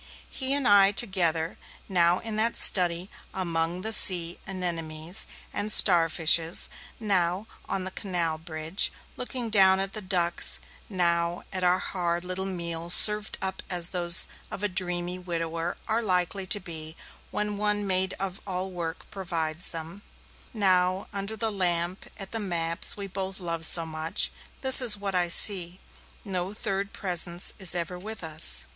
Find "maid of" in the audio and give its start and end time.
17.85-18.41